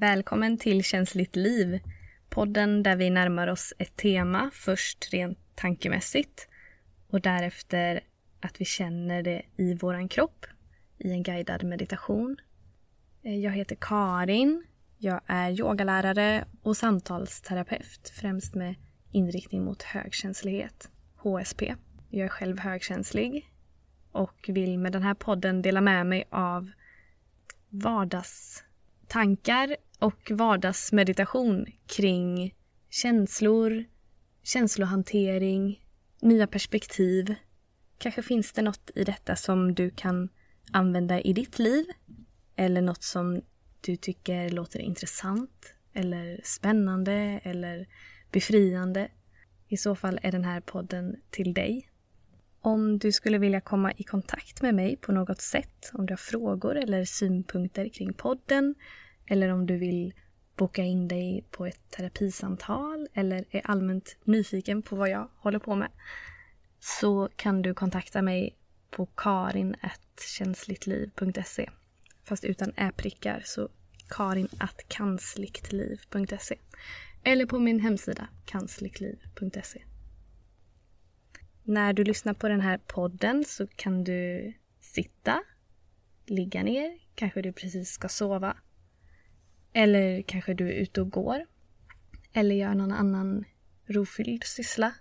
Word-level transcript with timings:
Välkommen 0.00 0.58
till 0.58 0.84
Känsligt 0.84 1.36
liv. 1.36 1.80
Podden 2.28 2.82
där 2.82 2.96
vi 2.96 3.10
närmar 3.10 3.48
oss 3.48 3.74
ett 3.78 3.96
tema 3.96 4.50
först 4.52 5.12
rent 5.12 5.38
tankemässigt 5.54 6.48
och 7.08 7.20
därefter 7.20 8.00
att 8.40 8.60
vi 8.60 8.64
känner 8.64 9.22
det 9.22 9.42
i 9.56 9.74
våran 9.74 10.08
kropp 10.08 10.46
i 10.98 11.10
en 11.10 11.22
guidad 11.22 11.64
meditation. 11.64 12.36
Eh, 13.22 13.38
jag 13.38 13.52
heter 13.52 13.76
Karin. 13.80 14.64
Jag 14.98 15.20
är 15.26 15.60
yogalärare 15.60 16.44
och 16.62 16.76
samtalsterapeut, 16.76 18.12
främst 18.14 18.54
med 18.54 18.74
inriktning 19.12 19.64
mot 19.64 19.82
högkänslighet, 19.82 20.90
HSP. 21.16 21.74
Jag 22.08 22.24
är 22.24 22.28
själv 22.28 22.58
högkänslig 22.58 23.52
och 24.12 24.44
vill 24.48 24.78
med 24.78 24.92
den 24.92 25.02
här 25.02 25.14
podden 25.14 25.62
dela 25.62 25.80
med 25.80 26.06
mig 26.06 26.24
av 26.30 26.70
vardagstankar 27.68 29.76
och 29.98 30.30
vardagsmeditation 30.30 31.66
kring 31.86 32.54
känslor, 32.90 33.84
känslohantering, 34.42 35.84
nya 36.20 36.46
perspektiv. 36.46 37.34
Kanske 37.98 38.22
finns 38.22 38.52
det 38.52 38.62
något 38.62 38.90
i 38.94 39.04
detta 39.04 39.36
som 39.36 39.74
du 39.74 39.90
kan 39.90 40.28
använda 40.72 41.20
i 41.20 41.32
ditt 41.32 41.58
liv 41.58 41.84
eller 42.56 42.82
något 42.82 43.02
som 43.02 43.42
du 43.80 43.96
tycker 43.96 44.50
låter 44.50 44.80
intressant 44.80 45.74
eller 45.92 46.40
spännande 46.44 47.40
eller 47.42 47.88
befriande. 48.32 49.08
I 49.68 49.76
så 49.76 49.94
fall 49.94 50.20
är 50.22 50.32
den 50.32 50.44
här 50.44 50.60
podden 50.60 51.16
till 51.30 51.54
dig. 51.54 51.90
Om 52.60 52.98
du 52.98 53.12
skulle 53.12 53.38
vilja 53.38 53.60
komma 53.60 53.92
i 53.96 54.02
kontakt 54.02 54.62
med 54.62 54.74
mig 54.74 54.96
på 54.96 55.12
något 55.12 55.40
sätt, 55.40 55.90
om 55.94 56.06
du 56.06 56.12
har 56.12 56.18
frågor 56.18 56.76
eller 56.76 57.04
synpunkter 57.04 57.88
kring 57.88 58.12
podden 58.12 58.74
eller 59.28 59.48
om 59.48 59.66
du 59.66 59.76
vill 59.76 60.14
boka 60.56 60.84
in 60.84 61.08
dig 61.08 61.44
på 61.50 61.66
ett 61.66 61.90
terapisamtal 61.90 63.08
eller 63.14 63.44
är 63.50 63.60
allmänt 63.64 64.16
nyfiken 64.24 64.82
på 64.82 64.96
vad 64.96 65.10
jag 65.10 65.28
håller 65.36 65.58
på 65.58 65.74
med 65.74 65.90
så 66.80 67.28
kan 67.36 67.62
du 67.62 67.74
kontakta 67.74 68.22
mig 68.22 68.56
på 68.90 69.06
karin.känsligtliv.se 69.06 71.70
fast 72.24 72.44
utan 72.44 72.72
ä-prickar 72.76 73.42
så 73.44 73.68
karin.kansligtliv.se. 74.08 76.58
eller 77.22 77.46
på 77.46 77.58
min 77.58 77.80
hemsida 77.80 78.28
kansligtliv.se. 78.44 79.82
när 81.62 81.92
du 81.92 82.04
lyssnar 82.04 82.34
på 82.34 82.48
den 82.48 82.60
här 82.60 82.78
podden 82.86 83.44
så 83.44 83.66
kan 83.66 84.04
du 84.04 84.52
sitta, 84.80 85.42
ligga 86.26 86.62
ner, 86.62 86.98
kanske 87.14 87.42
du 87.42 87.52
precis 87.52 87.90
ska 87.90 88.08
sova. 88.08 88.56
Eller 89.78 90.22
kanske 90.22 90.54
du 90.54 90.68
är 90.68 90.72
ute 90.72 91.00
och 91.00 91.10
går. 91.10 91.46
Eller 92.32 92.54
gör 92.54 92.74
någon 92.74 92.92
annan 92.92 93.44
rofylld 93.86 94.44
syssla. 94.44 94.94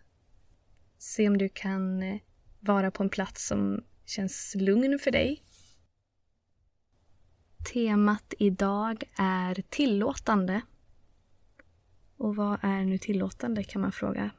Se 0.97 1.27
om 1.27 1.37
du 1.37 1.49
kan 1.49 2.03
eh, 2.03 2.19
vara 2.59 2.91
på 2.91 3.03
en 3.03 3.09
plats 3.09 3.47
som 3.47 3.83
känns 4.05 4.55
lugn 4.55 4.99
för 4.99 5.11
dig. 5.11 5.43
Temat 7.73 8.33
idag 8.39 9.03
är 9.17 9.63
tillåtande. 9.69 10.61
Och 12.17 12.35
vad 12.35 12.59
är 12.61 12.85
nu 12.85 12.97
tillåtande 12.97 13.63
kan 13.63 13.81
man 13.81 13.91
fråga. 13.91 14.31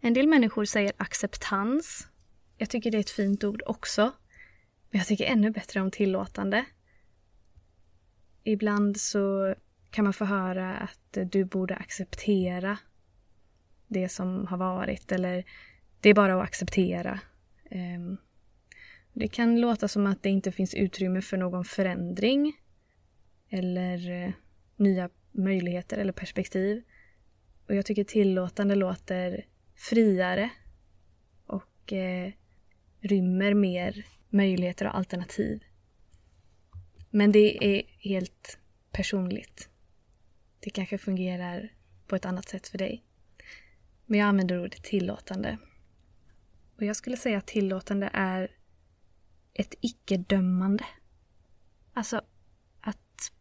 En 0.00 0.14
del 0.14 0.26
människor 0.26 0.64
säger 0.64 0.92
acceptans. 0.96 2.08
Jag 2.56 2.70
tycker 2.70 2.90
det 2.90 2.98
är 2.98 3.00
ett 3.00 3.10
fint 3.10 3.44
ord 3.44 3.62
också. 3.66 4.12
Men 4.90 4.98
jag 4.98 5.06
tycker 5.06 5.24
ännu 5.24 5.50
bättre 5.50 5.80
om 5.80 5.90
tillåtande. 5.90 6.64
Ibland 8.48 8.96
så 9.00 9.54
kan 9.90 10.04
man 10.04 10.12
få 10.12 10.24
höra 10.24 10.76
att 10.76 11.18
du 11.32 11.44
borde 11.44 11.76
acceptera 11.76 12.78
det 13.86 14.08
som 14.08 14.46
har 14.46 14.56
varit 14.56 15.12
eller 15.12 15.44
det 16.00 16.08
är 16.08 16.14
bara 16.14 16.34
att 16.34 16.42
acceptera. 16.42 17.20
Ehm, 17.70 18.16
det 19.12 19.28
kan 19.28 19.60
låta 19.60 19.88
som 19.88 20.06
att 20.06 20.22
det 20.22 20.30
inte 20.30 20.52
finns 20.52 20.74
utrymme 20.74 21.22
för 21.22 21.36
någon 21.36 21.64
förändring 21.64 22.52
eller 23.48 24.10
eh, 24.10 24.32
nya 24.76 25.10
möjligheter 25.32 25.98
eller 25.98 26.12
perspektiv. 26.12 26.82
Och 27.68 27.74
jag 27.74 27.86
tycker 27.86 28.04
tillåtande 28.04 28.74
låter 28.74 29.46
friare 29.74 30.50
och 31.46 31.92
eh, 31.92 32.32
rymmer 33.00 33.54
mer 33.54 34.06
möjligheter 34.28 34.86
och 34.86 34.96
alternativ. 34.96 35.62
Men 37.16 37.32
det 37.32 37.64
är 37.64 37.82
helt 37.98 38.58
personligt. 38.92 39.68
Det 40.60 40.70
kanske 40.70 40.98
fungerar 40.98 41.72
på 42.06 42.16
ett 42.16 42.24
annat 42.24 42.48
sätt 42.48 42.68
för 42.68 42.78
dig. 42.78 43.04
Men 44.06 44.18
jag 44.20 44.28
använder 44.28 44.64
ordet 44.64 44.82
tillåtande. 44.82 45.58
Och 46.76 46.82
jag 46.82 46.96
skulle 46.96 47.16
säga 47.16 47.38
att 47.38 47.46
tillåtande 47.46 48.10
är 48.12 48.50
ett 49.54 49.74
icke-dömande. 49.80 50.84
Alltså 51.92 52.20
att 52.80 53.32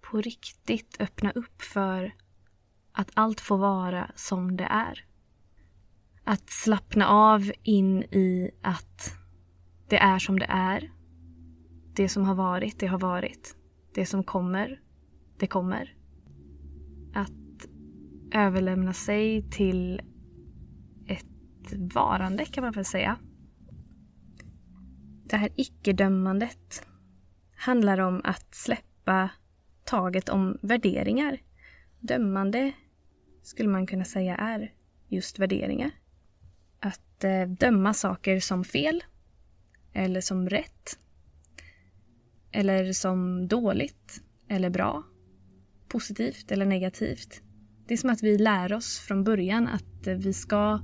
på 0.00 0.20
riktigt 0.20 0.96
öppna 1.00 1.30
upp 1.30 1.62
för 1.62 2.14
att 2.92 3.10
allt 3.14 3.40
får 3.40 3.58
vara 3.58 4.10
som 4.14 4.56
det 4.56 4.68
är. 4.70 5.06
Att 6.24 6.50
slappna 6.50 7.08
av 7.08 7.52
in 7.62 8.02
i 8.02 8.50
att 8.62 9.12
det 9.88 9.98
är 9.98 10.18
som 10.18 10.38
det 10.38 10.46
är. 10.48 11.01
Det 11.94 12.08
som 12.08 12.24
har 12.24 12.34
varit, 12.34 12.78
det 12.78 12.86
har 12.86 12.98
varit. 12.98 13.56
Det 13.94 14.06
som 14.06 14.24
kommer, 14.24 14.80
det 15.38 15.46
kommer. 15.46 15.96
Att 17.14 17.66
överlämna 18.32 18.92
sig 18.92 19.50
till 19.50 20.00
ett 21.06 21.72
varande 21.72 22.44
kan 22.44 22.64
man 22.64 22.72
väl 22.72 22.84
säga. 22.84 23.18
Det 25.24 25.36
här 25.36 25.50
icke-dömandet 25.56 26.86
handlar 27.56 27.98
om 27.98 28.20
att 28.24 28.54
släppa 28.54 29.30
taget 29.84 30.28
om 30.28 30.58
värderingar. 30.62 31.38
Dömande 32.00 32.72
skulle 33.42 33.68
man 33.68 33.86
kunna 33.86 34.04
säga 34.04 34.36
är 34.36 34.72
just 35.08 35.38
värderingar 35.38 35.90
att 36.80 37.24
eh, 37.24 37.48
döma 37.48 37.94
saker 37.94 38.40
som 38.40 38.64
fel 38.64 39.04
eller 39.92 40.20
som 40.20 40.48
rätt 40.48 40.98
eller 42.52 42.92
som 42.92 43.48
dåligt 43.48 44.22
eller 44.48 44.70
bra, 44.70 45.02
positivt 45.88 46.52
eller 46.52 46.66
negativt. 46.66 47.42
Det 47.86 47.94
är 47.94 47.98
som 47.98 48.10
att 48.10 48.22
vi 48.22 48.38
lär 48.38 48.72
oss 48.72 48.98
från 48.98 49.24
början 49.24 49.68
att 49.68 50.06
eh, 50.06 50.14
vi 50.14 50.32
ska 50.32 50.80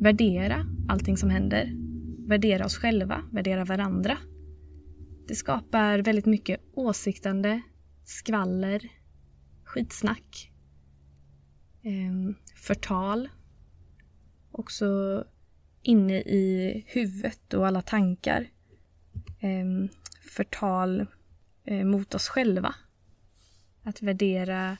värdera 0.00 0.66
allting 0.88 1.16
som 1.16 1.30
händer. 1.30 1.72
Värdera 2.28 2.64
oss 2.64 2.76
själva, 2.76 3.22
värdera 3.32 3.64
varandra. 3.64 4.18
Det 5.28 5.34
skapar 5.34 5.98
väldigt 5.98 6.26
mycket 6.26 6.60
åsiktande, 6.74 7.60
skvaller, 8.04 8.88
skitsnack, 9.64 10.52
ehm, 11.82 12.34
förtal 12.54 13.28
också 14.50 15.24
inne 15.82 16.20
i 16.20 16.84
huvudet 16.86 17.54
och 17.54 17.66
alla 17.66 17.82
tankar. 17.82 18.48
Ehm, 19.40 19.88
Förtal 20.36 21.06
eh, 21.64 21.84
mot 21.84 22.14
oss 22.14 22.28
själva. 22.28 22.74
Att 23.82 24.02
värdera 24.02 24.76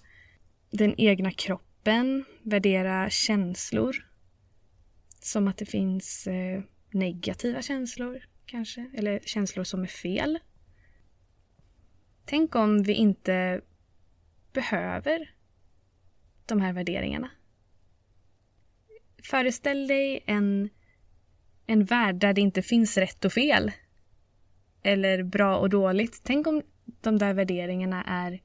den 0.71 0.95
egna 1.01 1.31
kroppen, 1.31 2.25
värdera 2.43 3.11
känslor. 3.11 4.07
Som 5.21 5.49
att 5.49 5.57
det 5.57 5.67
finns 5.67 6.27
eh, 6.27 6.63
negativa 6.91 7.63
känslor 7.63 8.23
kanske, 8.47 8.91
eller 8.95 9.21
känslor 9.25 9.65
som 9.65 9.83
är 9.83 9.87
fel. 9.87 10.39
Tänk 12.25 12.55
om 12.55 12.83
vi 12.83 12.93
inte 12.93 13.61
behöver 14.53 15.35
de 16.47 16.61
här 16.61 16.73
värderingarna. 16.73 17.31
Föreställ 19.23 19.87
dig 19.87 20.25
en, 20.27 20.71
en 21.67 21.85
värld 21.85 22.15
där 22.15 22.33
det 22.33 22.41
inte 22.41 22.63
finns 22.63 22.97
rätt 22.97 23.25
och 23.25 23.33
fel. 23.33 23.73
Eller 24.87 25.23
bra 25.23 25.57
och 25.57 25.69
dåligt. 25.69 26.21
Tänk 26.25 26.47
om 26.47 26.63
de 26.85 27.19
där 27.19 27.35
värderingarna 27.35 28.05
är 28.05 28.43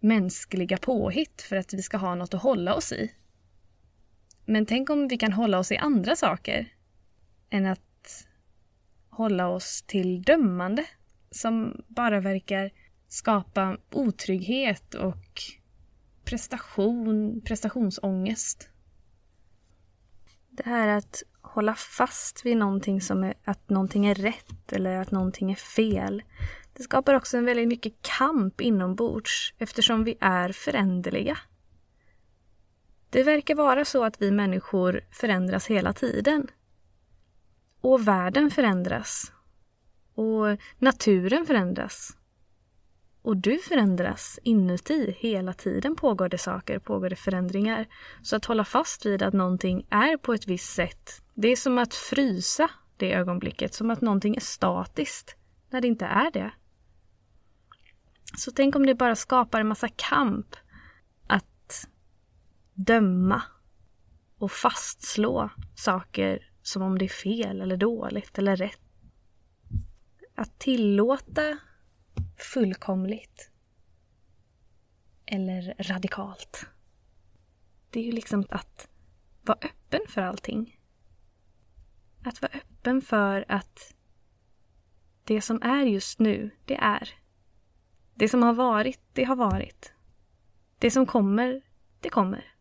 mänskliga 0.00 0.76
påhitt 0.76 1.42
för 1.42 1.56
att 1.56 1.74
vi 1.74 1.82
ska 1.82 1.96
ha 1.96 2.14
något 2.14 2.34
att 2.34 2.42
hålla 2.42 2.74
oss 2.74 2.92
i. 2.92 3.12
Men 4.44 4.66
tänk 4.66 4.90
om 4.90 5.08
vi 5.08 5.18
kan 5.18 5.32
hålla 5.32 5.58
oss 5.58 5.72
i 5.72 5.76
andra 5.76 6.16
saker 6.16 6.72
än 7.50 7.66
att 7.66 8.26
hålla 9.10 9.48
oss 9.48 9.82
till 9.82 10.22
dömande 10.22 10.84
som 11.30 11.84
bara 11.88 12.20
verkar 12.20 12.70
skapa 13.08 13.78
otrygghet 13.92 14.94
och 14.94 15.32
prestation, 16.24 17.40
prestationsångest. 17.40 18.70
Det 20.50 20.66
här 20.66 20.88
att 20.88 21.22
hålla 21.46 21.74
fast 21.74 22.46
vid 22.46 22.56
någonting 22.56 23.00
som 23.00 23.24
är, 23.24 23.34
att 23.44 23.70
någonting 23.70 24.06
är 24.06 24.14
rätt 24.14 24.72
eller 24.72 24.96
att 24.96 25.10
någonting 25.10 25.50
är 25.50 25.56
fel. 25.56 26.22
Det 26.72 26.82
skapar 26.82 27.14
också 27.14 27.36
en 27.36 27.44
väldigt 27.44 27.68
mycket 27.68 28.02
kamp 28.02 28.60
inombords 28.60 29.54
eftersom 29.58 30.04
vi 30.04 30.16
är 30.20 30.52
föränderliga. 30.52 31.38
Det 33.10 33.22
verkar 33.22 33.54
vara 33.54 33.84
så 33.84 34.04
att 34.04 34.22
vi 34.22 34.30
människor 34.30 35.00
förändras 35.10 35.66
hela 35.66 35.92
tiden. 35.92 36.46
Och 37.80 38.08
världen 38.08 38.50
förändras. 38.50 39.32
Och 40.14 40.58
naturen 40.78 41.46
förändras. 41.46 42.16
Och 43.26 43.36
du 43.36 43.58
förändras 43.58 44.38
inuti. 44.42 45.16
Hela 45.18 45.52
tiden 45.52 45.96
pågår 45.96 46.28
det 46.28 46.38
saker, 46.38 46.78
pågår 46.78 47.10
det 47.10 47.16
förändringar. 47.16 47.86
Så 48.22 48.36
att 48.36 48.44
hålla 48.44 48.64
fast 48.64 49.06
vid 49.06 49.22
att 49.22 49.34
någonting 49.34 49.86
är 49.90 50.16
på 50.16 50.34
ett 50.34 50.46
visst 50.46 50.74
sätt, 50.74 51.22
det 51.34 51.48
är 51.48 51.56
som 51.56 51.78
att 51.78 51.94
frysa 51.94 52.70
det 52.96 53.12
ögonblicket, 53.12 53.74
som 53.74 53.90
att 53.90 54.00
någonting 54.00 54.36
är 54.36 54.40
statiskt, 54.40 55.36
när 55.70 55.80
det 55.80 55.88
inte 55.88 56.04
är 56.04 56.30
det. 56.30 56.50
Så 58.36 58.50
tänk 58.50 58.76
om 58.76 58.86
det 58.86 58.94
bara 58.94 59.16
skapar 59.16 59.60
en 59.60 59.68
massa 59.68 59.88
kamp 59.88 60.56
att 61.26 61.88
döma 62.74 63.42
och 64.38 64.52
fastslå 64.52 65.50
saker 65.74 66.50
som 66.62 66.82
om 66.82 66.98
det 66.98 67.04
är 67.04 67.08
fel 67.08 67.60
eller 67.60 67.76
dåligt 67.76 68.38
eller 68.38 68.56
rätt. 68.56 68.80
Att 70.34 70.58
tillåta 70.58 71.58
fullkomligt 72.36 73.50
eller 75.26 75.74
radikalt. 75.78 76.66
Det 77.90 78.00
är 78.00 78.04
ju 78.04 78.12
liksom 78.12 78.46
att 78.50 78.88
vara 79.42 79.58
öppen 79.62 80.00
för 80.08 80.22
allting. 80.22 80.80
Att 82.24 82.42
vara 82.42 82.52
öppen 82.52 83.02
för 83.02 83.44
att 83.48 83.94
det 85.24 85.42
som 85.42 85.62
är 85.62 85.82
just 85.82 86.18
nu, 86.18 86.50
det 86.64 86.76
är. 86.76 87.10
Det 88.14 88.28
som 88.28 88.42
har 88.42 88.52
varit, 88.52 89.00
det 89.12 89.24
har 89.24 89.36
varit. 89.36 89.92
Det 90.78 90.90
som 90.90 91.06
kommer, 91.06 91.62
det 92.00 92.08
kommer. 92.08 92.54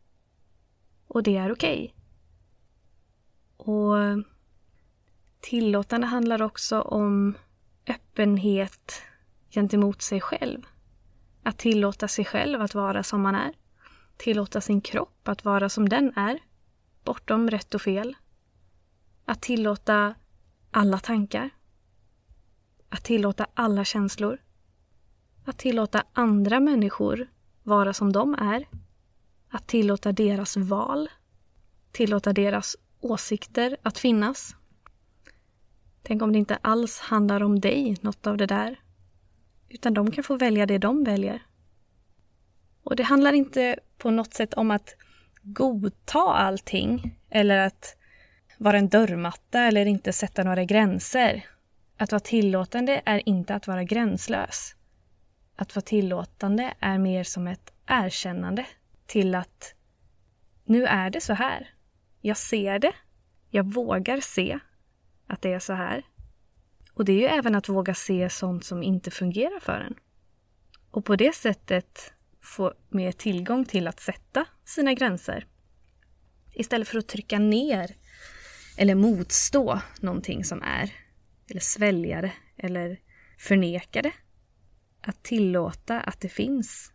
Och 1.07 1.23
det 1.23 1.37
är 1.37 1.51
okej. 1.51 1.95
Okay. 3.57 3.73
Och 3.73 4.23
tillåtande 5.39 6.07
handlar 6.07 6.41
också 6.41 6.81
om 6.81 7.37
öppenhet 7.87 9.01
gentemot 9.55 10.01
sig 10.01 10.21
själv. 10.21 10.65
Att 11.43 11.57
tillåta 11.57 12.07
sig 12.07 12.25
själv 12.25 12.61
att 12.61 12.75
vara 12.75 13.03
som 13.03 13.21
man 13.21 13.35
är. 13.35 13.53
Tillåta 14.17 14.61
sin 14.61 14.81
kropp 14.81 15.27
att 15.27 15.45
vara 15.45 15.69
som 15.69 15.89
den 15.89 16.13
är, 16.15 16.39
bortom 17.03 17.49
rätt 17.49 17.75
och 17.75 17.81
fel. 17.81 18.15
Att 19.25 19.41
tillåta 19.41 20.15
alla 20.71 20.99
tankar. 20.99 21.49
Att 22.89 23.03
tillåta 23.03 23.47
alla 23.53 23.85
känslor. 23.85 24.37
Att 25.45 25.57
tillåta 25.57 26.03
andra 26.13 26.59
människor 26.59 27.27
vara 27.63 27.93
som 27.93 28.11
de 28.11 28.33
är. 28.33 28.67
Att 29.49 29.67
tillåta 29.67 30.11
deras 30.11 30.57
val. 30.57 31.09
Tillåta 31.91 32.33
deras 32.33 32.77
åsikter 32.99 33.77
att 33.81 33.97
finnas. 33.97 34.55
Tänk 36.01 36.21
om 36.21 36.31
det 36.31 36.39
inte 36.39 36.55
alls 36.55 36.99
handlar 36.99 37.43
om 37.43 37.59
dig, 37.59 37.97
något 38.01 38.27
av 38.27 38.37
det 38.37 38.45
där. 38.45 38.79
Utan 39.69 39.93
de 39.93 40.11
kan 40.11 40.23
få 40.23 40.37
välja 40.37 40.65
det 40.65 40.77
de 40.77 41.03
väljer. 41.03 41.41
Och 42.83 42.95
det 42.95 43.03
handlar 43.03 43.33
inte 43.33 43.79
på 43.97 44.11
något 44.11 44.33
sätt 44.33 44.53
om 44.53 44.71
att 44.71 44.95
godta 45.41 46.19
allting 46.19 47.19
eller 47.29 47.57
att 47.57 47.97
vara 48.57 48.77
en 48.77 48.89
dörrmatta 48.89 49.61
eller 49.61 49.85
inte 49.85 50.13
sätta 50.13 50.43
några 50.43 50.63
gränser. 50.63 51.45
Att 51.97 52.11
vara 52.11 52.19
tillåtande 52.19 53.01
är 53.05 53.29
inte 53.29 53.55
att 53.55 53.67
vara 53.67 53.83
gränslös. 53.83 54.75
Att 55.55 55.75
vara 55.75 55.83
tillåtande 55.83 56.73
är 56.79 56.97
mer 56.97 57.23
som 57.23 57.47
ett 57.47 57.73
erkännande 57.85 58.65
till 59.05 59.35
att 59.35 59.75
nu 60.65 60.85
är 60.85 61.09
det 61.09 61.21
så 61.21 61.33
här. 61.33 61.69
Jag 62.21 62.37
ser 62.37 62.79
det. 62.79 62.93
Jag 63.49 63.73
vågar 63.73 64.19
se 64.19 64.59
att 65.27 65.41
det 65.41 65.53
är 65.53 65.59
så 65.59 65.73
här. 65.73 66.03
Och 66.95 67.05
det 67.05 67.11
är 67.11 67.19
ju 67.19 67.25
även 67.25 67.55
att 67.55 67.69
våga 67.69 67.93
se 67.93 68.29
sånt 68.29 68.65
som 68.65 68.83
inte 68.83 69.11
fungerar 69.11 69.59
för 69.59 69.79
en. 69.79 69.95
Och 70.91 71.05
på 71.05 71.15
det 71.15 71.35
sättet 71.35 72.13
få 72.41 72.73
mer 72.89 73.11
tillgång 73.11 73.65
till 73.65 73.87
att 73.87 73.99
sätta 73.99 74.45
sina 74.65 74.93
gränser. 74.93 75.47
Istället 76.53 76.87
för 76.87 76.97
att 76.97 77.07
trycka 77.07 77.39
ner 77.39 77.95
eller 78.77 78.95
motstå 78.95 79.81
någonting 80.01 80.43
som 80.43 80.61
är. 80.61 80.91
Eller 81.49 81.61
svälja 81.61 82.21
det 82.21 82.33
eller 82.57 82.99
förneka 83.37 84.01
det. 84.01 84.13
Att 85.01 85.23
tillåta 85.23 86.01
att 86.01 86.21
det 86.21 86.29
finns 86.29 86.91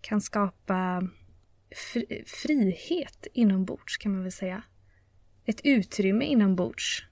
kan 0.00 0.20
skapa 0.20 1.08
fri 1.92 2.24
frihet 2.26 3.26
inombords 3.32 3.96
kan 3.96 4.12
man 4.12 4.22
väl 4.22 4.32
säga. 4.32 4.62
Ett 5.44 5.60
utrymme 5.64 6.24
inombords 6.24 7.04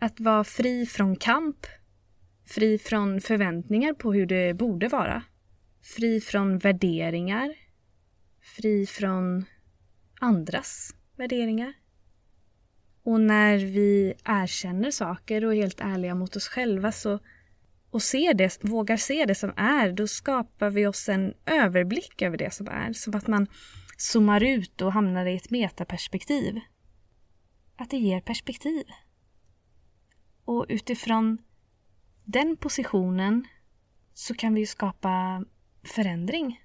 att 0.00 0.20
vara 0.20 0.44
fri 0.44 0.86
från 0.86 1.16
kamp, 1.16 1.66
fri 2.46 2.78
från 2.78 3.20
förväntningar 3.20 3.92
på 3.92 4.12
hur 4.12 4.26
det 4.26 4.54
borde 4.54 4.88
vara, 4.88 5.22
fri 5.82 6.20
från 6.20 6.58
värderingar, 6.58 7.54
fri 8.56 8.86
från 8.86 9.44
andras 10.20 10.94
värderingar. 11.16 11.72
Och 13.02 13.20
när 13.20 13.56
vi 13.58 14.14
erkänner 14.24 14.90
saker 14.90 15.44
och 15.44 15.54
är 15.54 15.56
helt 15.56 15.80
ärliga 15.80 16.14
mot 16.14 16.36
oss 16.36 16.48
själva 16.48 16.92
så, 16.92 17.18
och 17.90 18.02
ser 18.02 18.34
det, 18.34 18.64
vågar 18.64 18.96
se 18.96 19.24
det 19.24 19.34
som 19.34 19.52
är, 19.56 19.92
då 19.92 20.06
skapar 20.06 20.70
vi 20.70 20.86
oss 20.86 21.08
en 21.08 21.34
överblick 21.46 22.22
över 22.22 22.36
det 22.36 22.54
som 22.54 22.68
är. 22.68 22.92
Som 22.92 23.14
att 23.14 23.26
man 23.26 23.46
zoomar 23.96 24.42
ut 24.42 24.82
och 24.82 24.92
hamnar 24.92 25.26
i 25.26 25.36
ett 25.36 25.50
metaperspektiv. 25.50 26.60
Att 27.76 27.90
det 27.90 27.96
ger 27.96 28.20
perspektiv. 28.20 28.84
Och 30.50 30.66
utifrån 30.68 31.38
den 32.24 32.56
positionen 32.56 33.46
så 34.14 34.34
kan 34.34 34.54
vi 34.54 34.66
skapa 34.66 35.44
förändring. 35.82 36.64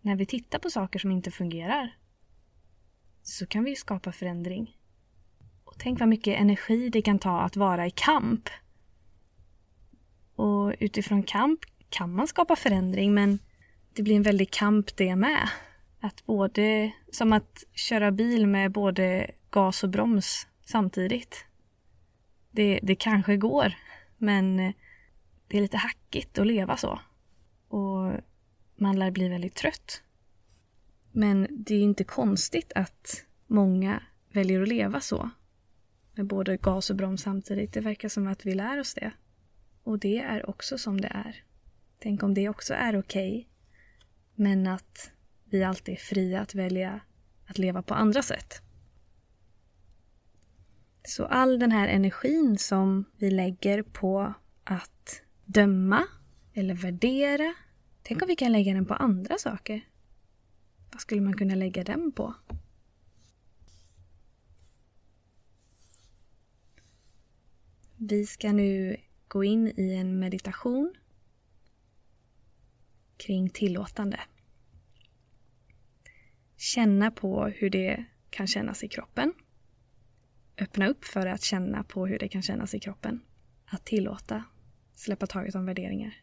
När 0.00 0.16
vi 0.16 0.26
tittar 0.26 0.58
på 0.58 0.70
saker 0.70 0.98
som 0.98 1.10
inte 1.10 1.30
fungerar 1.30 1.96
så 3.22 3.46
kan 3.46 3.64
vi 3.64 3.76
skapa 3.76 4.12
förändring. 4.12 4.78
Och 5.64 5.74
tänk 5.78 6.00
vad 6.00 6.08
mycket 6.08 6.40
energi 6.40 6.88
det 6.88 7.02
kan 7.02 7.18
ta 7.18 7.40
att 7.40 7.56
vara 7.56 7.86
i 7.86 7.90
kamp. 7.90 8.48
Och 10.34 10.74
utifrån 10.78 11.22
kamp 11.22 11.60
kan 11.88 12.14
man 12.14 12.28
skapa 12.28 12.56
förändring 12.56 13.14
men 13.14 13.38
det 13.94 14.02
blir 14.02 14.16
en 14.16 14.22
väldig 14.22 14.50
kamp 14.50 14.96
det 14.96 15.16
med. 15.16 15.48
Att 16.00 16.26
både, 16.26 16.92
som 17.12 17.32
att 17.32 17.64
köra 17.72 18.10
bil 18.10 18.46
med 18.46 18.72
både 18.72 19.30
gas 19.50 19.84
och 19.84 19.90
broms 19.90 20.46
samtidigt. 20.64 21.46
Det, 22.50 22.80
det 22.82 22.94
kanske 22.94 23.36
går, 23.36 23.74
men 24.18 24.60
eh, 24.60 24.72
det 25.48 25.56
är 25.56 25.62
lite 25.62 25.76
hackigt 25.76 26.38
att 26.38 26.46
leva 26.46 26.76
så. 26.76 27.00
Och 27.68 28.12
man 28.76 28.98
lär 28.98 29.10
bli 29.10 29.28
väldigt 29.28 29.54
trött. 29.54 30.02
Men 31.12 31.46
det 31.50 31.74
är 31.74 31.82
inte 31.82 32.04
konstigt 32.04 32.72
att 32.74 33.24
många 33.46 34.02
väljer 34.32 34.62
att 34.62 34.68
leva 34.68 35.00
så. 35.00 35.30
Med 36.14 36.26
både 36.26 36.56
gas 36.56 36.90
och 36.90 36.96
broms 36.96 37.22
samtidigt. 37.22 37.72
Det 37.72 37.80
verkar 37.80 38.08
som 38.08 38.26
att 38.26 38.46
vi 38.46 38.54
lär 38.54 38.80
oss 38.80 38.94
det. 38.94 39.12
Och 39.82 39.98
det 39.98 40.18
är 40.18 40.50
också 40.50 40.78
som 40.78 41.00
det 41.00 41.08
är. 41.08 41.44
Tänk 41.98 42.22
om 42.22 42.34
det 42.34 42.48
också 42.48 42.74
är 42.74 42.98
okej. 42.98 43.30
Okay, 43.30 43.44
men 44.34 44.66
att 44.66 45.10
vi 45.44 45.64
alltid 45.64 45.94
är 45.94 45.98
fria 45.98 46.40
att 46.40 46.54
välja 46.54 47.00
att 47.46 47.58
leva 47.58 47.82
på 47.82 47.94
andra 47.94 48.22
sätt. 48.22 48.62
Så 51.10 51.24
all 51.24 51.58
den 51.58 51.72
här 51.72 51.88
energin 51.88 52.58
som 52.58 53.04
vi 53.16 53.30
lägger 53.30 53.82
på 53.82 54.34
att 54.64 55.22
döma 55.44 56.06
eller 56.54 56.74
värdera, 56.74 57.54
tänk 58.02 58.22
om 58.22 58.28
vi 58.28 58.36
kan 58.36 58.52
lägga 58.52 58.74
den 58.74 58.86
på 58.86 58.94
andra 58.94 59.38
saker. 59.38 59.80
Vad 60.92 61.00
skulle 61.00 61.20
man 61.20 61.36
kunna 61.36 61.54
lägga 61.54 61.84
den 61.84 62.12
på? 62.12 62.34
Vi 67.96 68.26
ska 68.26 68.52
nu 68.52 68.96
gå 69.28 69.44
in 69.44 69.72
i 69.76 69.94
en 69.94 70.18
meditation 70.18 70.94
kring 73.16 73.50
tillåtande. 73.50 74.20
Känna 76.56 77.10
på 77.10 77.44
hur 77.44 77.70
det 77.70 78.04
kan 78.30 78.46
kännas 78.46 78.84
i 78.84 78.88
kroppen 78.88 79.32
öppna 80.60 80.88
upp 80.88 81.04
för 81.04 81.26
att 81.26 81.42
känna 81.42 81.84
på 81.84 82.06
hur 82.06 82.18
det 82.18 82.28
kan 82.28 82.42
kännas 82.42 82.74
i 82.74 82.80
kroppen. 82.80 83.20
Att 83.66 83.84
tillåta, 83.84 84.44
släppa 84.94 85.26
taget 85.26 85.54
om 85.54 85.66
värderingar. 85.66 86.14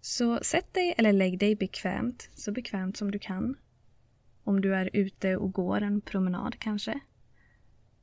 Så 0.00 0.38
sätt 0.42 0.74
dig 0.74 0.94
eller 0.98 1.12
lägg 1.12 1.38
dig 1.38 1.56
bekvämt, 1.56 2.30
så 2.34 2.52
bekvämt 2.52 2.96
som 2.96 3.10
du 3.10 3.18
kan. 3.18 3.56
Om 4.44 4.60
du 4.60 4.74
är 4.74 4.90
ute 4.92 5.36
och 5.36 5.52
går 5.52 5.80
en 5.80 6.00
promenad 6.00 6.58
kanske, 6.58 7.00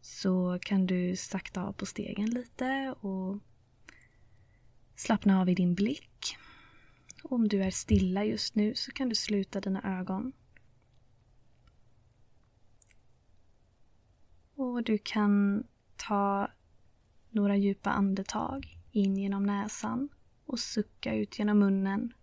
så 0.01 0.59
kan 0.61 0.85
du 0.85 1.15
sakta 1.15 1.63
av 1.63 1.73
på 1.73 1.85
stegen 1.85 2.29
lite 2.29 2.95
och 2.99 3.39
Slappna 4.97 5.41
av 5.41 5.49
i 5.49 5.55
din 5.55 5.75
blick. 5.75 6.37
Om 7.23 7.47
du 7.47 7.63
är 7.63 7.71
stilla 7.71 8.23
just 8.25 8.55
nu 8.55 8.75
så 8.75 8.91
kan 8.91 9.09
du 9.09 9.15
sluta 9.15 9.61
dina 9.61 9.99
ögon. 9.99 10.33
Och 14.57 14.83
du 14.83 14.97
kan 14.97 15.63
ta 15.95 16.47
några 17.29 17.55
djupa 17.55 17.89
andetag 17.89 18.79
in 18.91 19.17
genom 19.17 19.43
näsan 19.43 20.09
och 20.45 20.59
sucka 20.59 21.13
ut 21.13 21.39
genom 21.39 21.59
munnen. 21.59 22.13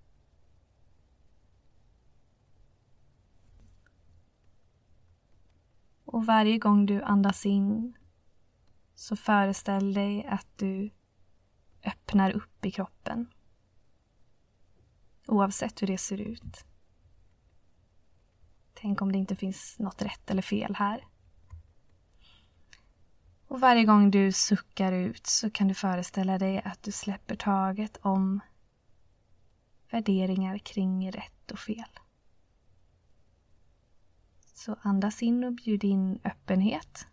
Och 6.04 6.26
varje 6.26 6.58
gång 6.58 6.86
du 6.86 7.02
andas 7.02 7.46
in 7.46 7.96
så 8.94 9.16
föreställ 9.16 9.94
dig 9.94 10.26
att 10.26 10.48
du 10.56 10.90
öppnar 11.84 12.30
upp 12.30 12.64
i 12.64 12.70
kroppen. 12.70 13.26
Oavsett 15.26 15.82
hur 15.82 15.86
det 15.86 15.98
ser 15.98 16.20
ut. 16.20 16.64
Tänk 18.74 19.02
om 19.02 19.12
det 19.12 19.18
inte 19.18 19.36
finns 19.36 19.78
något 19.78 20.02
rätt 20.02 20.30
eller 20.30 20.42
fel 20.42 20.74
här. 20.74 21.13
Och 23.54 23.60
varje 23.60 23.84
gång 23.84 24.10
du 24.10 24.32
suckar 24.32 24.92
ut 24.92 25.26
så 25.26 25.50
kan 25.50 25.68
du 25.68 25.74
föreställa 25.74 26.38
dig 26.38 26.62
att 26.64 26.82
du 26.82 26.92
släpper 26.92 27.36
taget 27.36 27.96
om 28.02 28.40
värderingar 29.90 30.58
kring 30.58 31.12
rätt 31.12 31.50
och 31.50 31.58
fel. 31.58 31.98
Så 34.54 34.76
andas 34.82 35.22
in 35.22 35.44
och 35.44 35.52
bjud 35.52 35.84
in 35.84 36.20
öppenhet. 36.24 37.06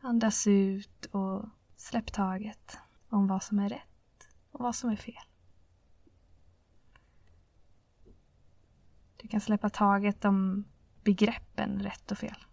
Andas 0.00 0.46
ut 0.46 1.06
och 1.06 1.48
släpp 1.76 2.12
taget 2.12 2.78
om 3.08 3.26
vad 3.26 3.42
som 3.42 3.58
är 3.58 3.68
rätt 3.68 4.28
och 4.50 4.60
vad 4.60 4.74
som 4.74 4.90
är 4.90 4.96
fel. 4.96 5.24
Du 9.16 9.28
kan 9.28 9.40
släppa 9.40 9.70
taget 9.70 10.24
om 10.24 10.64
begreppen 11.04 11.82
rätt 11.82 12.10
och 12.10 12.18
fel. 12.18 12.46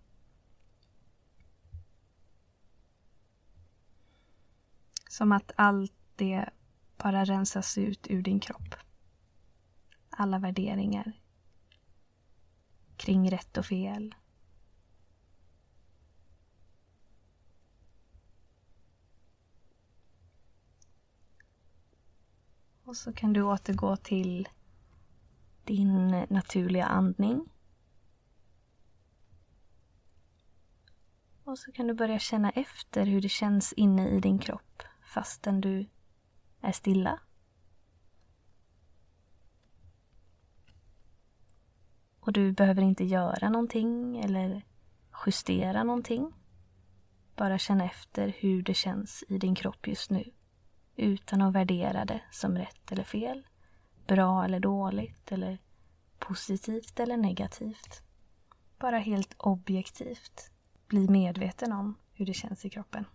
Som 5.14 5.32
att 5.32 5.52
allt 5.56 5.94
det 6.16 6.50
bara 6.98 7.26
rensas 7.26 7.78
ut 7.78 8.08
ur 8.10 8.22
din 8.22 8.40
kropp. 8.40 8.76
Alla 10.10 10.40
värderingar 10.40 11.20
kring 12.98 13.32
rätt 13.32 13.58
och 13.58 13.66
fel. 13.66 14.16
Och 22.84 22.98
så 22.98 23.14
kan 23.14 23.34
du 23.34 23.42
återgå 23.42 23.98
till 23.98 24.50
din 25.64 26.10
naturliga 26.30 26.86
andning. 26.86 27.50
Och 31.44 31.60
så 31.60 31.72
kan 31.72 31.88
du 31.88 31.94
börja 31.94 32.20
känna 32.20 32.50
efter 32.50 33.06
hur 33.06 33.22
det 33.22 33.30
känns 33.30 33.74
inne 33.74 34.10
i 34.10 34.20
din 34.20 34.40
kropp 34.40 34.73
fastän 35.14 35.62
du 35.62 35.90
är 36.62 36.72
stilla. 36.72 37.20
Och 42.20 42.34
du 42.34 42.52
behöver 42.52 42.82
inte 42.82 43.04
göra 43.04 43.50
någonting 43.50 44.20
eller 44.20 44.66
justera 45.26 45.84
någonting. 45.84 46.34
Bara 47.36 47.58
känna 47.58 47.86
efter 47.86 48.28
hur 48.28 48.64
det 48.64 48.74
känns 48.74 49.24
i 49.30 49.38
din 49.38 49.56
kropp 49.56 49.88
just 49.88 50.10
nu. 50.10 50.32
Utan 50.96 51.42
att 51.42 51.54
värdera 51.54 52.06
det 52.06 52.22
som 52.32 52.58
rätt 52.58 52.92
eller 52.92 53.04
fel. 53.04 53.48
Bra 54.08 54.46
eller 54.46 54.60
dåligt 54.60 55.32
eller 55.32 55.58
positivt 56.20 57.00
eller 57.00 57.18
negativt. 57.18 58.04
Bara 58.80 58.98
helt 58.98 59.34
objektivt 59.38 60.52
bli 60.88 61.08
medveten 61.10 61.72
om 61.72 61.98
hur 62.14 62.26
det 62.26 62.34
känns 62.34 62.66
i 62.66 62.70
kroppen. 62.70 63.06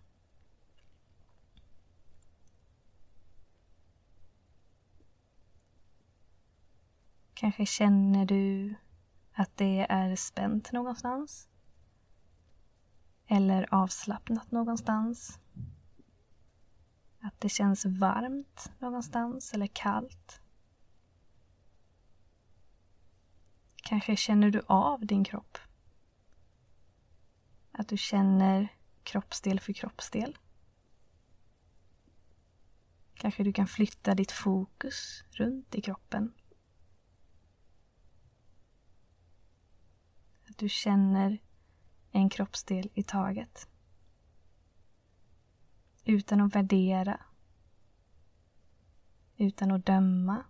Kanske 7.39 7.65
känner 7.65 8.25
du 8.25 8.75
att 9.33 9.57
det 9.57 9.87
är 9.89 10.15
spänt 10.15 10.71
någonstans. 10.71 11.49
Eller 13.27 13.73
avslappnat 13.73 14.51
någonstans. 14.51 15.39
Att 17.21 17.41
det 17.41 17.49
känns 17.49 17.85
varmt 17.85 18.71
någonstans 18.79 19.53
eller 19.53 19.67
kallt. 19.67 20.41
Kanske 23.75 24.15
känner 24.15 24.49
du 24.49 24.61
av 24.67 25.05
din 25.05 25.23
kropp. 25.23 25.57
Att 27.71 27.87
du 27.87 27.97
känner 27.97 28.67
kroppsdel 29.03 29.59
för 29.59 29.73
kroppsdel. 29.73 30.37
Kanske 33.13 33.43
du 33.43 33.53
kan 33.53 33.67
flytta 33.67 34.15
ditt 34.15 34.31
fokus 34.31 35.23
runt 35.31 35.75
i 35.75 35.81
kroppen 35.81 36.33
du 40.59 40.69
känner 40.69 41.39
en 42.11 42.29
kroppsdel 42.29 42.89
i 42.93 43.03
taget. 43.03 43.67
Utan 46.05 46.41
att 46.41 46.55
värdera. 46.55 47.19
Utan 49.37 49.71
att 49.71 49.85
döma. 49.85 50.43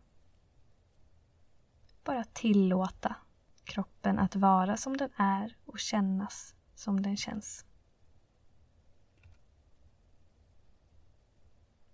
Bara 2.04 2.24
tillåta 2.24 3.16
kroppen 3.64 4.20
att 4.20 4.36
vara 4.36 4.78
som 4.78 4.98
den 4.98 5.10
är 5.16 5.58
och 5.66 5.80
kännas 5.80 6.56
som 6.76 7.02
den 7.02 7.18
känns. 7.18 7.66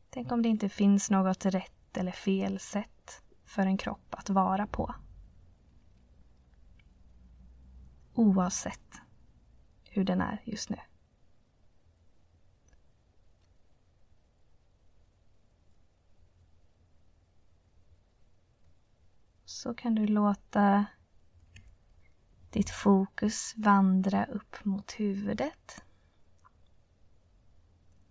Tänk 0.10 0.32
om 0.32 0.42
det 0.42 0.50
inte 0.50 0.70
finns 0.70 1.10
något 1.10 1.46
rätt 1.46 1.98
eller 1.98 2.12
fel 2.12 2.60
sätt 2.60 3.24
för 3.44 3.62
en 3.62 3.78
kropp 3.78 4.16
att 4.16 4.30
vara 4.30 4.68
på. 4.68 4.96
Oavsett 8.16 9.02
hur 9.84 10.04
den 10.04 10.22
är 10.22 10.42
just 10.46 10.70
nu. 10.70 10.78
Så 19.46 19.74
kan 19.74 19.96
du 19.96 20.08
låta 20.08 20.86
ditt 22.50 22.70
fokus 22.70 23.54
vandra 23.58 24.26
upp 24.26 24.66
mot 24.66 24.92
huvudet 24.92 25.84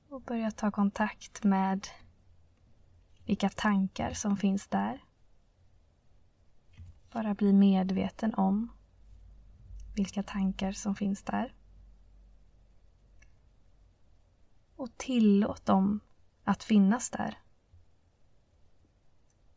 och 0.08 0.22
börja 0.22 0.50
ta 0.50 0.70
kontakt 0.70 1.44
med 1.44 1.88
vilka 3.24 3.48
tankar 3.48 4.12
som 4.12 4.36
finns 4.36 4.68
där. 4.68 5.04
Bara 7.12 7.34
bli 7.34 7.52
medveten 7.52 8.34
om 8.34 8.72
vilka 9.94 10.22
tankar 10.22 10.72
som 10.72 10.94
finns 10.94 11.22
där. 11.22 11.54
Och 14.76 14.96
tillåt 14.96 15.66
dem 15.66 16.00
att 16.44 16.64
finnas 16.64 17.10
där. 17.10 17.38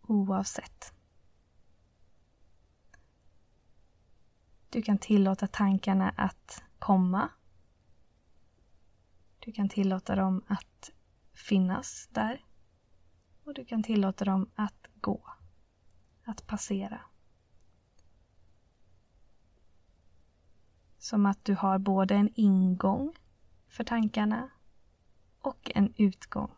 Oavsett. 0.01 0.93
Du 4.69 4.81
kan 4.81 4.97
tillåta 4.97 5.47
tankarna 5.47 6.09
att 6.17 6.63
komma. 6.79 7.29
Du 9.39 9.51
kan 9.51 9.69
tillåta 9.69 10.15
dem 10.15 10.43
att 10.47 10.91
finnas 11.33 12.07
där. 12.11 12.45
Och 13.43 13.53
du 13.53 13.65
kan 13.65 13.83
tillåta 13.83 14.25
dem 14.25 14.49
att 14.55 14.87
gå. 15.01 15.33
Att 16.25 16.47
passera. 16.47 17.01
Som 21.07 21.25
att 21.25 21.45
du 21.45 21.55
har 21.55 21.79
både 21.79 22.15
en 22.15 22.29
ingång 22.35 23.13
för 23.67 23.83
tankarna 23.83 24.49
och 25.41 25.71
en 25.75 25.93
utgång. 25.97 26.51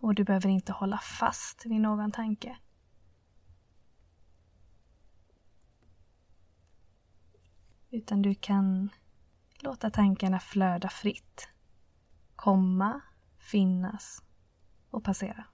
Och 0.00 0.14
du 0.14 0.24
behöver 0.24 0.48
inte 0.48 0.72
hålla 0.72 0.98
fast 0.98 1.66
vid 1.66 1.80
någon 1.80 2.12
tanke. 2.12 2.58
Utan 7.90 8.22
du 8.22 8.34
kan 8.34 8.90
låta 9.58 9.90
tankarna 9.90 10.40
flöda 10.40 10.88
fritt. 10.88 11.48
Komma, 12.36 13.00
finnas 13.38 14.22
och 14.90 15.04
passera. 15.04 15.44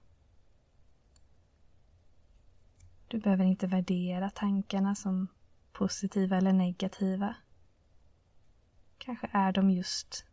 Du 3.07 3.19
behöver 3.19 3.45
inte 3.45 3.67
värdera 3.67 4.29
tankarna 4.29 4.95
som 4.95 5.27
positiva 5.71 6.37
eller 6.37 6.53
negativa. 6.53 7.35
Kanske 9.03 9.29
är 9.31 9.51
de 9.51 9.71
just 9.71 10.25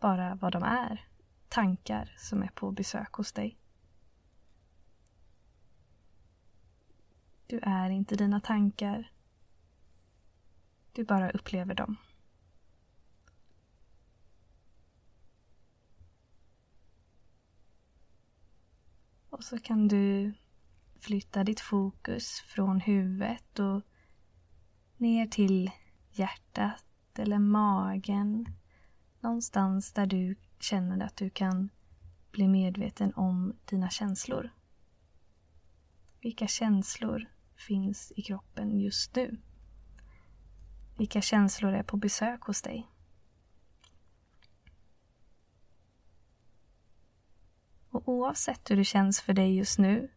bara 0.00 0.34
vad 0.34 0.52
de 0.52 0.62
är. 0.62 1.04
tankar 1.48 2.14
som 2.18 2.42
är 2.42 2.48
på 2.48 2.70
besök 2.70 3.12
hos 3.12 3.32
dig. 3.32 3.58
Du 7.46 7.58
är 7.62 7.90
inte 7.90 8.16
dina 8.16 8.40
tankar. 8.40 9.12
Du 10.92 11.04
bara 11.04 11.30
upplever 11.30 11.74
dem. 11.74 11.96
Och 19.30 19.44
så 19.44 19.58
kan 19.58 19.88
du 19.88 20.34
flytta 21.00 21.44
ditt 21.44 21.60
fokus 21.60 22.40
från 22.40 22.80
huvudet 22.80 23.58
och 23.58 23.82
ner 24.96 25.26
till 25.26 25.70
hjärtat 26.10 26.87
eller 27.18 27.38
magen. 27.38 28.46
Någonstans 29.20 29.92
där 29.92 30.06
du 30.06 30.36
känner 30.58 31.06
att 31.06 31.16
du 31.16 31.30
kan 31.30 31.70
bli 32.30 32.48
medveten 32.48 33.14
om 33.14 33.56
dina 33.64 33.90
känslor. 33.90 34.50
Vilka 36.20 36.46
känslor 36.46 37.26
finns 37.56 38.12
i 38.16 38.22
kroppen 38.22 38.80
just 38.80 39.16
nu? 39.16 39.40
Vilka 40.96 41.20
känslor 41.20 41.72
är 41.72 41.82
på 41.82 41.96
besök 41.96 42.42
hos 42.42 42.62
dig? 42.62 42.90
Och 47.90 48.08
oavsett 48.08 48.70
hur 48.70 48.76
det 48.76 48.84
känns 48.84 49.20
för 49.20 49.32
dig 49.32 49.56
just 49.56 49.78
nu 49.78 50.10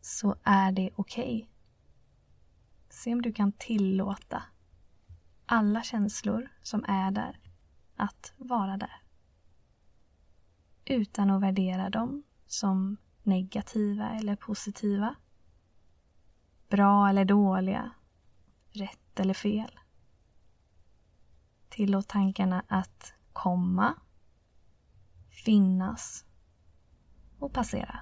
så 0.00 0.36
är 0.42 0.72
det 0.72 0.90
okej. 0.96 1.36
Okay. 1.36 1.48
Se 2.88 3.12
om 3.12 3.22
du 3.22 3.32
kan 3.32 3.52
tillåta 3.52 4.42
alla 5.48 5.82
känslor 5.82 6.48
som 6.62 6.84
är 6.88 7.10
där 7.10 7.40
att 7.96 8.32
vara 8.36 8.76
där. 8.76 9.02
Utan 10.84 11.30
att 11.30 11.42
värdera 11.42 11.90
dem 11.90 12.22
som 12.46 12.96
negativa 13.22 14.10
eller 14.10 14.36
positiva. 14.36 15.14
Bra 16.68 17.08
eller 17.08 17.24
dåliga. 17.24 17.90
Rätt 18.70 19.20
eller 19.20 19.34
fel. 19.34 19.78
Tillåt 21.68 22.08
tankarna 22.08 22.64
att 22.68 23.14
komma, 23.32 23.94
finnas 25.44 26.24
och 27.38 27.52
passera. 27.52 28.00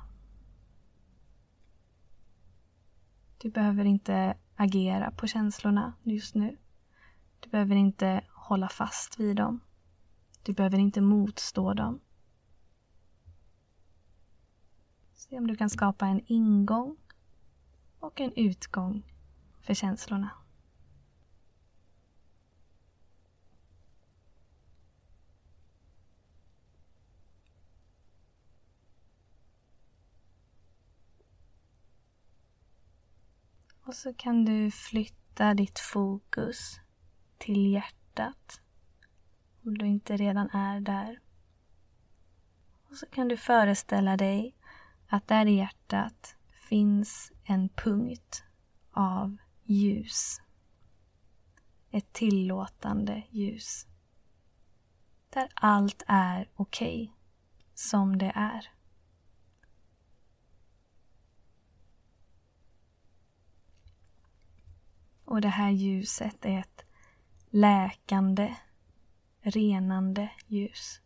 Du 3.38 3.50
behöver 3.50 3.84
inte 3.84 4.36
agera 4.56 5.10
på 5.10 5.26
känslorna 5.26 5.92
just 6.02 6.34
nu. 6.34 6.56
Du 7.46 7.50
behöver 7.50 7.76
inte 7.76 8.24
hålla 8.28 8.68
fast 8.68 9.20
vid 9.20 9.36
dem. 9.36 9.60
Du 10.42 10.52
behöver 10.52 10.78
inte 10.78 11.00
motstå 11.00 11.74
dem. 11.74 12.00
Se 15.14 15.38
om 15.38 15.46
du 15.46 15.56
kan 15.56 15.70
skapa 15.70 16.06
en 16.06 16.20
ingång 16.26 16.96
och 18.00 18.20
en 18.20 18.32
utgång 18.36 19.12
för 19.60 19.74
känslorna. 19.74 20.30
Och 33.84 33.94
så 33.94 34.14
kan 34.14 34.44
du 34.44 34.70
flytta 34.70 35.54
ditt 35.54 35.78
fokus 35.78 36.80
till 37.38 37.72
hjärtat 37.72 38.60
om 39.64 39.78
du 39.78 39.86
inte 39.86 40.16
redan 40.16 40.50
är 40.50 40.80
där. 40.80 41.20
Och 42.90 42.96
så 42.96 43.06
kan 43.06 43.28
du 43.28 43.36
föreställa 43.36 44.16
dig 44.16 44.56
att 45.08 45.28
där 45.28 45.46
i 45.46 45.56
hjärtat 45.56 46.36
finns 46.68 47.32
en 47.44 47.68
punkt 47.68 48.44
av 48.90 49.36
ljus. 49.64 50.40
Ett 51.90 52.12
tillåtande 52.12 53.22
ljus. 53.30 53.86
Där 55.30 55.48
allt 55.54 56.02
är 56.06 56.50
okej 56.54 57.02
okay, 57.02 57.16
som 57.74 58.18
det 58.18 58.32
är. 58.34 58.70
Och 65.24 65.40
det 65.40 65.48
här 65.48 65.70
ljuset 65.70 66.44
är 66.44 66.58
ett 66.58 66.85
läkande, 67.50 68.56
renande 69.40 70.30
ljus. 70.46 71.00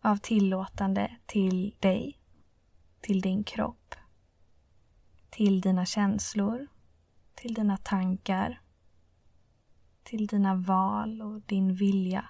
Av 0.00 0.16
tillåtande 0.16 1.16
till 1.26 1.74
dig, 1.80 2.20
till 3.00 3.20
din 3.20 3.44
kropp, 3.44 3.94
till 5.30 5.60
dina 5.60 5.86
känslor, 5.86 6.66
till 7.34 7.54
dina 7.54 7.76
tankar, 7.76 8.60
till 10.02 10.26
dina 10.26 10.54
val 10.54 11.22
och 11.22 11.40
din 11.40 11.74
vilja, 11.74 12.28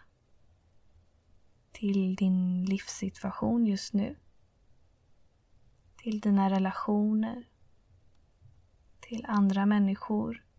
till 1.73 2.15
din 2.17 2.65
livssituation 2.65 3.67
just 3.67 3.93
nu, 3.93 4.17
till 5.97 6.21
dina 6.21 6.51
relationer, 6.51 7.45
till 9.01 9.25
andra 9.29 9.67
människor 9.67 10.50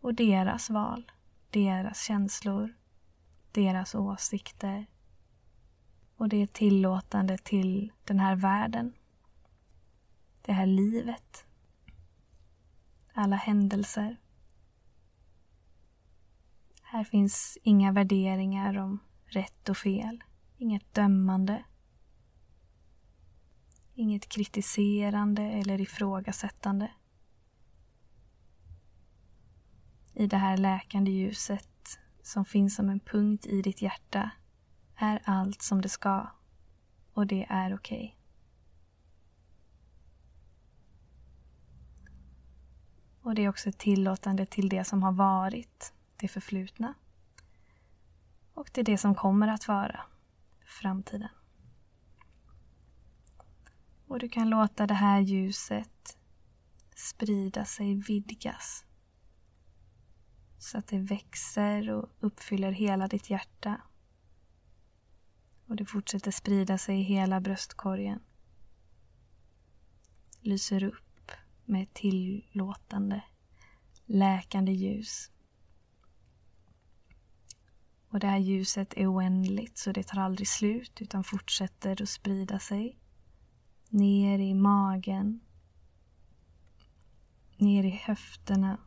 och 0.00 0.14
deras 0.14 0.70
val, 0.70 1.12
deras 1.50 2.02
känslor, 2.02 2.74
deras 3.52 3.94
åsikter. 3.94 4.86
Och 6.16 6.28
det 6.28 6.42
är 6.42 6.46
tillåtande 6.46 7.38
till 7.38 7.92
den 8.04 8.20
här 8.20 8.36
världen, 8.36 8.92
det 10.42 10.52
här 10.52 10.66
livet, 10.66 11.46
alla 13.12 13.36
händelser. 13.36 14.16
Här 16.82 17.04
finns 17.04 17.58
inga 17.62 17.92
värderingar 17.92 18.78
om 18.78 18.98
rätt 19.26 19.68
och 19.68 19.76
fel, 19.76 20.24
inget 20.56 20.94
dömande, 20.94 21.64
inget 23.94 24.28
kritiserande 24.28 25.42
eller 25.42 25.80
ifrågasättande. 25.80 26.90
I 30.20 30.26
det 30.26 30.36
här 30.36 30.56
läkande 30.56 31.10
ljuset 31.10 31.98
som 32.22 32.44
finns 32.44 32.74
som 32.74 32.88
en 32.88 33.00
punkt 33.00 33.46
i 33.46 33.62
ditt 33.62 33.82
hjärta 33.82 34.30
är 34.96 35.22
allt 35.24 35.62
som 35.62 35.80
det 35.80 35.88
ska 35.88 36.26
och 37.12 37.26
det 37.26 37.46
är 37.50 37.74
okej. 37.74 37.96
Okay. 37.96 38.16
Och 43.22 43.34
det 43.34 43.44
är 43.44 43.48
också 43.48 43.72
tillåtande 43.72 44.46
till 44.46 44.68
det 44.68 44.84
som 44.84 45.02
har 45.02 45.12
varit, 45.12 45.92
det 46.16 46.28
förflutna. 46.28 46.94
Och 48.54 48.72
till 48.72 48.84
det 48.84 48.98
som 48.98 49.14
kommer 49.14 49.48
att 49.48 49.68
vara, 49.68 50.00
framtiden. 50.64 51.28
Och 54.06 54.18
du 54.18 54.28
kan 54.28 54.50
låta 54.50 54.86
det 54.86 54.94
här 54.94 55.20
ljuset 55.20 56.18
sprida 56.96 57.64
sig, 57.64 57.94
vidgas 57.94 58.84
så 60.60 60.78
att 60.78 60.86
det 60.86 60.98
växer 60.98 61.90
och 61.90 62.08
uppfyller 62.20 62.72
hela 62.72 63.08
ditt 63.08 63.30
hjärta. 63.30 63.80
Och 65.66 65.76
det 65.76 65.84
fortsätter 65.84 66.30
sprida 66.30 66.78
sig 66.78 67.00
i 67.00 67.02
hela 67.02 67.40
bröstkorgen. 67.40 68.20
Lyser 70.40 70.84
upp 70.84 71.32
med 71.64 71.82
ett 71.82 71.94
tillåtande, 71.94 73.22
läkande 74.06 74.72
ljus. 74.72 75.30
Och 78.08 78.20
det 78.20 78.26
här 78.26 78.38
ljuset 78.38 78.94
är 78.96 79.14
oändligt 79.14 79.78
så 79.78 79.92
det 79.92 80.02
tar 80.02 80.20
aldrig 80.20 80.48
slut 80.48 81.00
utan 81.00 81.24
fortsätter 81.24 82.02
att 82.02 82.08
sprida 82.08 82.58
sig. 82.58 82.98
Ner 83.88 84.38
i 84.38 84.54
magen. 84.54 85.40
Ner 87.56 87.84
i 87.84 87.90
höfterna 87.90 88.78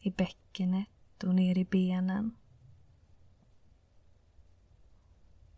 i 0.00 0.10
bäckenet 0.10 1.24
och 1.24 1.34
ner 1.34 1.58
i 1.58 1.64
benen. 1.64 2.36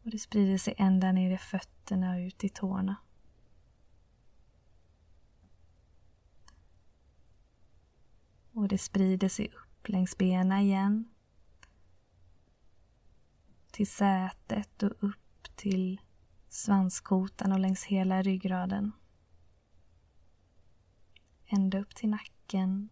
Och 0.03 0.11
det 0.11 0.19
sprider 0.19 0.59
sig 0.59 0.75
ända 0.79 1.13
ner 1.13 1.31
i 1.31 1.39
fötterna 1.39 2.15
och 2.15 2.19
ut 2.19 2.45
i 2.45 2.49
tårna. 2.49 2.97
Och 8.53 8.69
det 8.69 8.79
sprider 8.79 9.29
sig 9.29 9.49
upp 9.49 9.89
längs 9.89 10.19
benen 10.19 10.59
igen. 10.59 11.09
Till 13.71 13.87
sätet 13.87 14.83
och 14.83 14.93
upp 15.01 15.57
till 15.57 16.01
svanskotan 16.49 17.53
och 17.53 17.61
längs 17.61 17.85
hela 17.85 18.23
ryggraden. 18.23 18.93
Ända 21.47 21.79
upp 21.79 21.95
till 21.95 22.09
nacken 22.09 22.89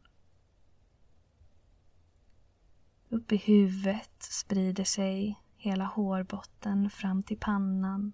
upp 3.13 3.33
i 3.33 3.37
huvudet 3.37 4.23
sprider 4.23 4.85
sig 4.85 5.41
hela 5.57 5.85
hårbotten 5.85 6.91
fram 6.91 7.23
till 7.23 7.39
pannan 7.39 8.13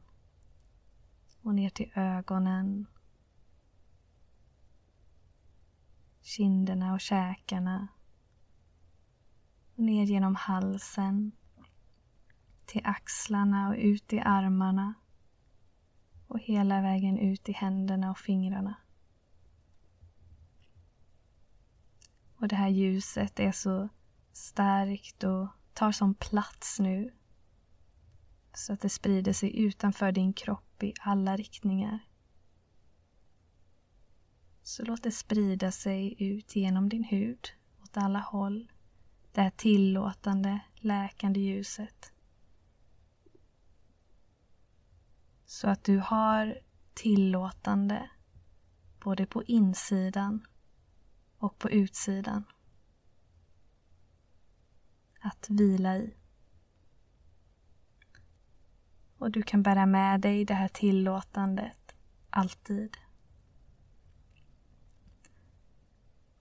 och 1.42 1.54
ner 1.54 1.70
till 1.70 1.92
ögonen, 1.94 2.86
kinderna 6.22 6.92
och 6.92 7.00
käkarna. 7.00 7.88
Och 9.74 9.82
ner 9.82 10.04
genom 10.04 10.34
halsen. 10.34 11.32
Till 12.66 12.82
axlarna 12.84 13.68
och 13.68 13.76
ut 13.78 14.12
i 14.12 14.20
armarna. 14.20 14.94
Och 16.26 16.38
hela 16.38 16.80
vägen 16.80 17.18
ut 17.18 17.48
i 17.48 17.52
händerna 17.52 18.10
och 18.10 18.18
fingrarna. 18.18 18.74
Och 22.36 22.48
det 22.48 22.56
här 22.56 22.68
ljuset 22.68 23.40
är 23.40 23.52
så 23.52 23.88
starkt 24.36 25.24
och 25.24 25.48
tar 25.72 25.92
som 25.92 26.14
plats 26.14 26.78
nu 26.78 27.12
så 28.54 28.72
att 28.72 28.80
det 28.80 28.88
sprider 28.88 29.32
sig 29.32 29.60
utanför 29.60 30.12
din 30.12 30.32
kropp 30.32 30.82
i 30.82 30.94
alla 31.00 31.36
riktningar. 31.36 31.98
Så 34.62 34.84
låt 34.84 35.02
det 35.02 35.10
sprida 35.10 35.72
sig 35.72 36.14
ut 36.18 36.56
genom 36.56 36.88
din 36.88 37.04
hud 37.04 37.48
åt 37.82 37.96
alla 37.96 38.18
håll. 38.18 38.72
Det 39.32 39.40
här 39.40 39.50
tillåtande, 39.50 40.60
läkande 40.74 41.40
ljuset. 41.40 42.12
Så 45.46 45.68
att 45.68 45.84
du 45.84 45.98
har 45.98 46.58
tillåtande 46.94 48.10
både 49.00 49.26
på 49.26 49.44
insidan 49.44 50.46
och 51.38 51.58
på 51.58 51.70
utsidan. 51.70 52.44
Att 55.26 55.50
vila 55.50 55.96
i. 55.96 56.14
Och 59.18 59.30
du 59.30 59.42
kan 59.42 59.62
bära 59.62 59.86
med 59.86 60.20
dig 60.20 60.44
det 60.44 60.54
här 60.54 60.68
tillåtandet 60.68 61.94
alltid. 62.30 62.96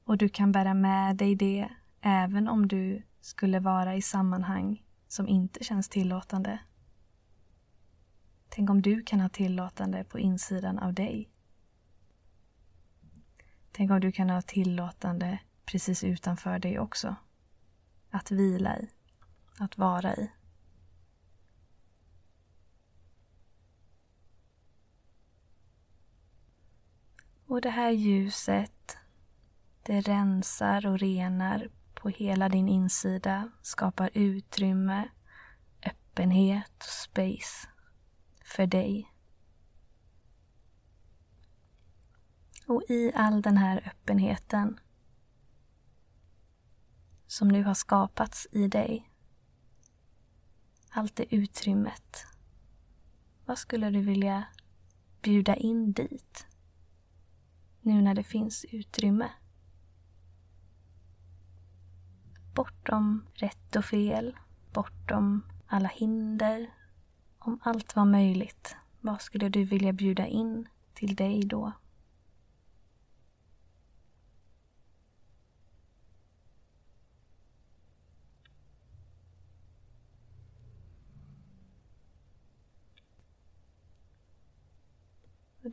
Och 0.04 0.17
du 0.17 0.30
kan 0.30 0.52
bära 0.52 0.74
med 0.74 1.15
dig 1.15 1.36
det 1.36 1.69
även 2.02 2.48
om 2.48 2.67
du 2.67 3.04
skulle 3.21 3.60
vara 3.60 3.95
i 3.95 4.02
sammanhang 4.02 4.86
som 5.08 5.28
inte 5.28 5.63
känns 5.63 5.89
tillåtande. 5.89 6.60
Tänk 8.50 8.69
om 8.69 8.82
du 8.82 9.04
kan 9.04 9.19
ha 9.19 9.30
tillåtande 9.30 10.04
på 10.04 10.19
insidan 10.19 10.80
av 10.80 10.93
dig. 10.93 11.30
Tänk 13.71 13.91
om 13.91 14.00
du 14.00 14.12
kan 14.12 14.30
ha 14.30 14.41
tillåtande 14.41 15.39
precis 15.65 16.04
utanför 16.04 16.60
dig 16.60 16.80
också. 16.80 17.15
Att 18.15 18.32
vila 18.32 18.78
i, 18.80 18.89
att 19.60 19.78
vara 19.78 20.15
i. 20.15 20.32
Och 27.47 27.62
det 27.62 27.69
här 27.69 27.91
ljuset, 27.91 28.97
det 29.84 30.01
rensar 30.01 30.86
och 30.86 30.99
renar 30.99 31.69
på 31.93 32.10
hela 32.10 32.49
din 32.49 32.69
insida, 32.69 33.51
skapar 33.62 34.10
utrymme, 34.13 35.10
öppenhet 35.86 36.78
och 36.78 36.84
space 36.84 37.67
för 38.43 38.67
dig. 38.67 39.13
Och 42.67 42.84
i 42.89 43.12
all 43.15 43.41
den 43.41 43.58
här 43.58 43.78
öppenheten 43.86 44.80
som 47.36 47.48
nu 47.48 47.63
har 47.63 47.74
skapats 47.74 48.48
i 48.52 48.67
dig, 48.67 49.10
allt 50.89 51.15
det 51.15 51.36
utrymmet, 51.36 52.26
vad 53.45 53.58
skulle 53.58 53.89
du 53.89 54.02
vilja 54.02 54.45
bjuda 55.21 55.56
in 55.56 55.93
dit? 55.93 56.48
Nu 57.82 58.02
när 58.02 58.15
det 58.15 58.24
finns 58.24 58.65
utrymme. 58.65 59.30
Bortom 62.54 63.26
rätt 63.34 63.76
och 63.76 63.86
fel, 63.86 64.38
bortom 64.74 65.43
alla 65.67 65.89
hinder. 65.89 66.74
Om 67.39 67.60
allt 67.63 67.95
var 67.95 68.06
möjligt, 68.06 68.76
vad 69.02 69.21
skulle 69.21 69.50
du 69.50 69.63
vilja 69.63 69.93
bjuda 69.93 70.28
in 70.28 70.67
till 70.93 71.15
dig 71.15 71.45
då? 71.45 71.74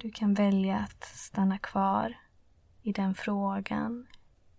Du 0.03 0.11
kan 0.11 0.35
välja 0.35 0.79
att 0.79 1.05
stanna 1.05 1.59
kvar 1.59 2.15
i 2.83 2.93
den 2.93 3.15
frågan 3.15 4.07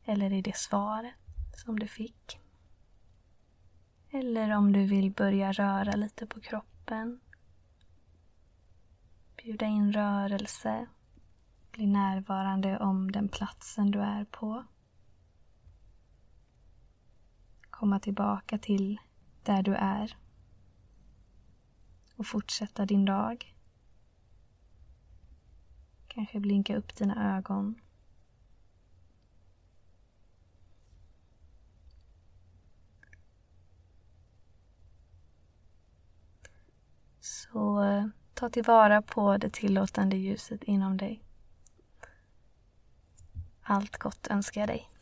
eller 0.05 0.33
i 0.33 0.41
det 0.41 0.57
svaret 0.57 1.13
som 1.55 1.79
du 1.79 1.87
fick. 1.87 2.39
Eller 4.09 4.55
om 4.55 4.73
du 4.73 4.85
vill 4.85 5.11
börja 5.11 5.51
röra 5.51 5.91
lite 5.91 6.27
på 6.27 6.41
kroppen. 6.41 7.19
Bjuda 9.35 9.65
in 9.65 9.93
rörelse. 9.93 10.87
Bli 11.71 11.87
närvarande 11.87 12.79
om 12.79 13.11
den 13.11 13.29
platsen 13.29 13.91
du 13.91 13.99
är 13.99 14.25
på. 14.25 14.63
Komma 17.69 17.99
tillbaka 17.99 18.57
till 18.57 18.99
där 19.43 19.63
du 19.63 19.75
är. 19.75 20.17
Och 22.15 22.27
fortsätta 22.27 22.85
din 22.85 23.05
dag. 23.05 23.52
Kanske 26.13 26.39
blinka 26.39 26.77
upp 26.77 26.95
dina 26.95 27.37
ögon. 27.37 27.75
Så 37.19 37.83
ta 38.33 38.49
tillvara 38.49 39.01
på 39.01 39.37
det 39.37 39.53
tillåtande 39.53 40.17
ljuset 40.17 40.63
inom 40.63 40.97
dig. 40.97 41.23
Allt 43.61 43.97
gott 43.97 44.27
önskar 44.27 44.61
jag 44.61 44.69
dig. 44.69 44.92